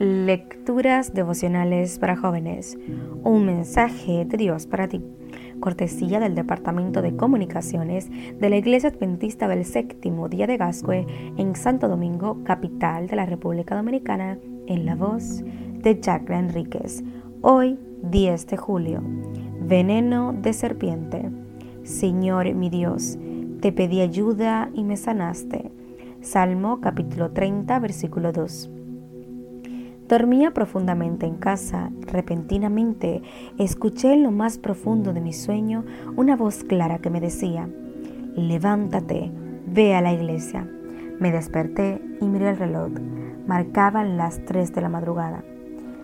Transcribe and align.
Lecturas 0.00 1.12
devocionales 1.12 1.98
para 1.98 2.16
jóvenes. 2.16 2.78
Un 3.22 3.44
mensaje 3.44 4.24
de 4.24 4.38
Dios 4.38 4.66
para 4.66 4.88
ti. 4.88 5.04
Cortesía 5.60 6.20
del 6.20 6.34
Departamento 6.34 7.02
de 7.02 7.16
Comunicaciones 7.16 8.08
de 8.38 8.48
la 8.48 8.56
Iglesia 8.56 8.88
Adventista 8.88 9.46
del 9.46 9.66
Séptimo 9.66 10.30
Día 10.30 10.46
de 10.46 10.56
Gascue 10.56 11.06
en 11.36 11.54
Santo 11.54 11.86
Domingo, 11.86 12.42
capital 12.44 13.08
de 13.08 13.16
la 13.16 13.26
República 13.26 13.76
Dominicana, 13.76 14.38
en 14.68 14.86
la 14.86 14.94
voz 14.94 15.44
de 15.44 16.00
Jacqueline 16.00 16.46
Enríquez. 16.46 17.04
Hoy, 17.42 17.78
10 18.02 18.46
de 18.46 18.56
julio. 18.56 19.02
Veneno 19.60 20.32
de 20.32 20.54
serpiente. 20.54 21.28
Señor 21.82 22.54
mi 22.54 22.70
Dios, 22.70 23.18
te 23.60 23.70
pedí 23.70 24.00
ayuda 24.00 24.70
y 24.72 24.82
me 24.82 24.96
sanaste. 24.96 25.70
Salmo 26.22 26.80
capítulo 26.80 27.32
30, 27.32 27.78
versículo 27.80 28.32
2. 28.32 28.79
Dormía 30.10 30.50
profundamente 30.50 31.24
en 31.24 31.36
casa. 31.36 31.92
Repentinamente 32.00 33.22
escuché 33.58 34.12
en 34.12 34.24
lo 34.24 34.32
más 34.32 34.58
profundo 34.58 35.12
de 35.12 35.20
mi 35.20 35.32
sueño 35.32 35.84
una 36.16 36.34
voz 36.34 36.64
clara 36.64 36.98
que 36.98 37.10
me 37.10 37.20
decía, 37.20 37.68
levántate, 38.34 39.30
ve 39.68 39.94
a 39.94 40.00
la 40.00 40.12
iglesia. 40.12 40.68
Me 41.20 41.30
desperté 41.30 42.02
y 42.20 42.26
miré 42.26 42.50
el 42.50 42.56
reloj. 42.56 42.90
Marcaban 43.46 44.16
las 44.16 44.44
3 44.46 44.74
de 44.74 44.80
la 44.80 44.88
madrugada. 44.88 45.44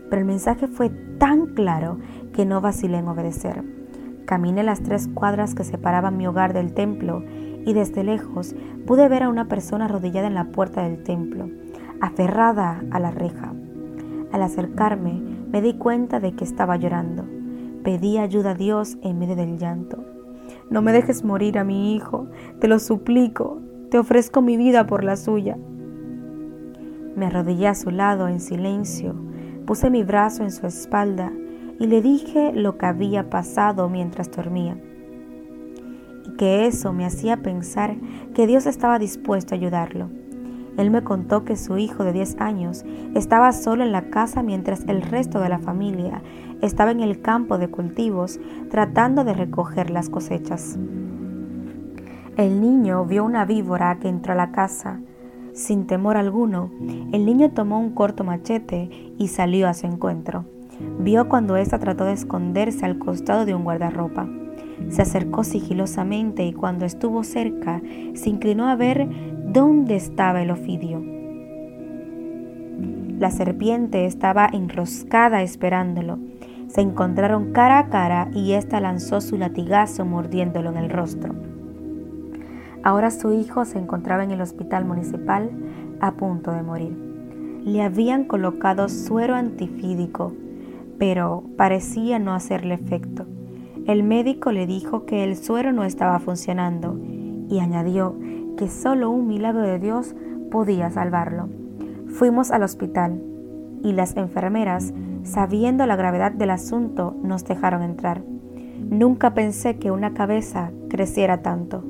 Pero 0.09 0.20
el 0.20 0.25
mensaje 0.25 0.69
fue 0.69 0.88
tan 0.88 1.47
claro 1.47 1.98
que 2.33 2.47
no 2.47 2.61
vacilé 2.61 2.98
en 2.98 3.09
obedecer. 3.09 3.64
Caminé 4.25 4.62
las 4.62 4.84
tres 4.84 5.09
cuadras 5.09 5.56
que 5.56 5.64
separaban 5.64 6.16
mi 6.16 6.28
hogar 6.28 6.52
del 6.52 6.75
templo 6.75 7.25
y 7.64 7.73
desde 7.73 8.05
lejos 8.05 8.55
pude 8.86 9.09
ver 9.09 9.25
a 9.25 9.28
una 9.28 9.48
persona 9.48 9.86
arrodillada 9.86 10.28
en 10.28 10.34
la 10.34 10.52
puerta 10.52 10.84
del 10.84 11.02
templo, 11.02 11.50
aferrada 12.00 12.84
a 12.92 13.00
la 13.00 13.11
reja. 13.11 13.53
Al 14.32 14.42
acercarme, 14.42 15.22
me 15.50 15.62
di 15.62 15.74
cuenta 15.74 16.20
de 16.20 16.32
que 16.32 16.44
estaba 16.44 16.77
llorando. 16.77 17.24
Pedí 17.82 18.19
ayuda 18.19 18.50
a 18.50 18.55
Dios 18.55 18.98
en 19.02 19.19
medio 19.19 19.36
del 19.36 19.58
llanto. 19.58 20.05
No 20.70 20.82
me 20.82 20.92
dejes 20.92 21.24
morir 21.24 21.58
a 21.58 21.64
mi 21.64 21.94
hijo, 21.94 22.27
te 22.60 22.69
lo 22.69 22.78
suplico, 22.78 23.60
te 23.91 23.98
ofrezco 23.98 24.42
mi 24.42 24.56
vida 24.56 24.86
por 24.86 25.04
la 25.04 25.16
suya. 25.16 25.56
Me 27.14 27.27
arrodillé 27.27 27.69
a 27.69 27.74
su 27.74 27.91
lado 27.91 28.28
en 28.28 28.41
silencio, 28.41 29.14
puse 29.64 29.91
mi 29.91 30.02
brazo 30.02 30.42
en 30.42 30.50
su 30.50 30.66
espalda 30.66 31.32
y 31.78 31.86
le 31.86 32.02
dije 32.02 32.52
lo 32.52 32.78
que 32.78 32.86
había 32.86 33.30
pasado 33.30 33.88
mientras 33.88 34.30
dormía. 34.30 34.77
Y 36.27 36.36
que 36.36 36.66
eso 36.66 36.92
me 36.92 37.06
hacía 37.06 37.38
pensar 37.38 37.97
que 38.34 38.47
Dios 38.47 38.66
estaba 38.66 38.98
dispuesto 38.98 39.54
a 39.54 39.58
ayudarlo. 39.58 40.10
Él 40.77 40.91
me 40.91 41.02
contó 41.02 41.44
que 41.44 41.56
su 41.56 41.78
hijo 41.78 42.05
de 42.05 42.12
10 42.12 42.41
años 42.41 42.84
estaba 43.14 43.52
solo 43.52 43.82
en 43.82 43.92
la 43.92 44.10
casa 44.10 44.42
mientras 44.42 44.84
el 44.88 45.02
resto 45.02 45.41
de 45.41 45.48
la 45.48 45.58
familia 45.58 46.22
estaba 46.62 46.91
en 46.91 47.00
el 47.00 47.20
campo 47.20 47.58
de 47.58 47.69
cultivos 47.69 48.41
tratando 48.70 49.24
de 49.24 49.34
recoger 49.34 49.91
las 49.91 50.08
cosechas. 50.08 50.78
El 52.36 52.60
niño 52.60 53.04
vio 53.06 53.24
una 53.24 53.44
víbora 53.47 53.98
que 53.98 54.08
entró 54.08 54.32
a 54.32 54.36
la 54.36 54.52
casa. 54.52 55.00
Sin 55.54 55.86
temor 55.86 56.19
alguno, 56.19 56.70
el 57.12 57.24
niño 57.24 57.50
tomó 57.52 57.80
un 57.80 57.94
corto 57.94 58.24
machete 58.24 58.91
y 59.16 59.28
salió 59.28 59.69
a 59.69 59.74
su 59.74 59.86
encuentro. 59.86 60.44
Vio 60.98 61.30
cuando 61.30 61.56
ésta 61.56 61.78
trató 61.78 62.04
de 62.04 62.12
esconderse 62.12 62.84
al 62.84 62.98
costado 62.98 63.47
de 63.47 63.54
un 63.54 63.64
guardarropa. 63.64 64.28
Se 64.91 65.00
acercó 65.00 65.44
sigilosamente 65.44 66.44
y 66.44 66.52
cuando 66.52 66.84
estuvo 66.84 67.24
cerca 67.24 67.80
se 68.14 68.28
inclinó 68.28 68.69
a 68.69 68.77
ver 68.77 69.08
dónde 69.57 69.97
estaba 69.97 70.43
el 70.43 70.51
ofidio. 70.51 71.03
La 73.19 73.31
serpiente 73.31 74.05
estaba 74.05 74.51
enroscada 74.53 75.41
esperándolo. 75.41 76.19
Se 76.69 76.83
encontraron 76.83 77.53
cara 77.53 77.78
a 77.78 77.89
cara 77.89 78.28
y 78.34 78.53
ésta 78.53 78.81
lanzó 78.81 79.22
su 79.22 79.39
latigazo 79.39 80.05
mordiéndolo 80.05 80.69
en 80.69 80.77
el 80.77 80.91
rostro. 80.91 81.34
Ahora 82.83 83.11
su 83.11 83.33
hijo 83.33 83.65
se 83.65 83.78
encontraba 83.78 84.25
en 84.25 84.31
el 84.31 84.43
hospital 84.43 84.84
municipal 84.84 85.50
a 86.03 86.12
punto 86.12 86.53
de 86.53 86.62
morir. 86.62 86.93
Le 87.65 87.81
habían 87.81 88.25
colocado 88.25 88.91
suero 88.91 89.37
antifídico, 89.37 90.34
pero 90.99 91.45
parecía 91.56 92.19
no 92.19 92.34
hacerle 92.34 92.75
efecto. 92.75 93.25
El 93.87 94.03
médico 94.03 94.53
le 94.53 94.66
dijo 94.66 95.06
que 95.06 95.25
el 95.25 95.34
suero 95.34 95.72
no 95.72 95.84
estaba 95.84 96.19
funcionando 96.19 97.00
y 97.49 97.61
añadió 97.61 98.16
que 98.56 98.69
solo 98.69 99.11
un 99.11 99.27
milagro 99.27 99.62
de 99.62 99.78
Dios 99.78 100.15
podía 100.50 100.91
salvarlo. 100.91 101.49
Fuimos 102.09 102.50
al 102.50 102.62
hospital 102.62 103.22
y 103.83 103.93
las 103.93 104.17
enfermeras, 104.17 104.93
sabiendo 105.22 105.87
la 105.87 105.97
gravedad 105.97 106.33
del 106.33 106.50
asunto, 106.50 107.16
nos 107.22 107.45
dejaron 107.45 107.83
entrar. 107.83 108.22
Nunca 108.91 109.34
pensé 109.34 109.77
que 109.78 109.91
una 109.91 110.15
cabeza 110.15 110.71
creciera 110.89 111.43
tanto. 111.43 111.84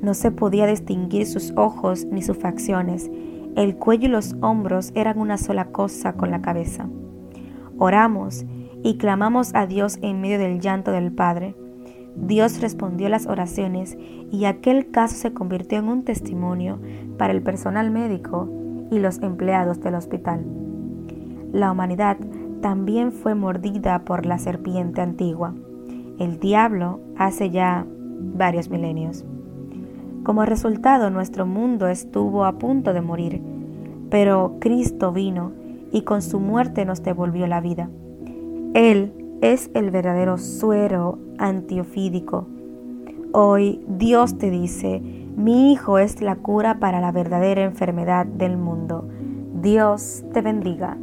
No 0.00 0.14
se 0.14 0.30
podía 0.30 0.66
distinguir 0.66 1.26
sus 1.26 1.52
ojos 1.56 2.04
ni 2.04 2.22
sus 2.22 2.38
facciones. 2.38 3.10
El 3.56 3.76
cuello 3.76 4.06
y 4.06 4.10
los 4.10 4.36
hombros 4.40 4.92
eran 4.94 5.18
una 5.18 5.38
sola 5.38 5.66
cosa 5.66 6.12
con 6.12 6.30
la 6.30 6.40
cabeza. 6.40 6.88
Oramos 7.78 8.44
y 8.82 8.96
clamamos 8.98 9.54
a 9.54 9.66
Dios 9.66 9.98
en 10.02 10.20
medio 10.20 10.38
del 10.38 10.60
llanto 10.60 10.92
del 10.92 11.12
Padre. 11.12 11.56
Dios 12.20 12.60
respondió 12.60 13.08
las 13.08 13.26
oraciones 13.26 13.96
y 14.30 14.44
aquel 14.44 14.90
caso 14.90 15.16
se 15.16 15.32
convirtió 15.32 15.78
en 15.78 15.88
un 15.88 16.04
testimonio 16.04 16.78
para 17.16 17.32
el 17.32 17.42
personal 17.42 17.90
médico 17.90 18.48
y 18.90 18.98
los 18.98 19.22
empleados 19.22 19.80
del 19.80 19.94
hospital. 19.94 20.44
La 21.52 21.72
humanidad 21.72 22.18
también 22.60 23.12
fue 23.12 23.34
mordida 23.34 24.04
por 24.04 24.26
la 24.26 24.38
serpiente 24.38 25.00
antigua, 25.00 25.54
el 26.18 26.40
diablo, 26.40 27.00
hace 27.16 27.50
ya 27.50 27.86
varios 27.88 28.68
milenios. 28.70 29.24
Como 30.24 30.44
resultado, 30.44 31.10
nuestro 31.10 31.46
mundo 31.46 31.86
estuvo 31.88 32.44
a 32.44 32.58
punto 32.58 32.92
de 32.92 33.00
morir, 33.00 33.40
pero 34.10 34.56
Cristo 34.58 35.12
vino 35.12 35.52
y 35.92 36.02
con 36.02 36.22
su 36.22 36.40
muerte 36.40 36.84
nos 36.84 37.02
devolvió 37.02 37.46
la 37.46 37.60
vida. 37.60 37.88
Él 38.74 39.12
es 39.40 39.70
el 39.74 39.90
verdadero 39.90 40.38
suero 40.38 41.18
antiofídico. 41.38 42.46
Hoy 43.32 43.84
Dios 43.86 44.38
te 44.38 44.50
dice, 44.50 45.00
mi 45.36 45.72
Hijo 45.72 45.98
es 45.98 46.20
la 46.20 46.36
cura 46.36 46.78
para 46.80 47.00
la 47.00 47.12
verdadera 47.12 47.62
enfermedad 47.62 48.26
del 48.26 48.56
mundo. 48.56 49.08
Dios 49.60 50.24
te 50.32 50.40
bendiga. 50.40 50.96